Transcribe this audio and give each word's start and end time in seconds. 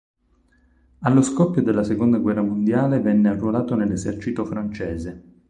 Allo 1.01 1.21
scoppio 1.21 1.61
della 1.61 1.83
seconda 1.83 2.17
guerra 2.17 2.41
mondiale 2.41 3.01
venne 3.01 3.29
arruolato 3.29 3.75
nell'esercito 3.75 4.43
francese. 4.45 5.23